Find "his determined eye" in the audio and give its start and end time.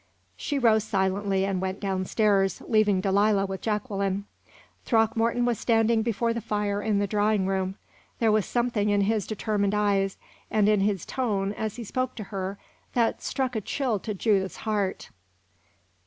9.01-10.09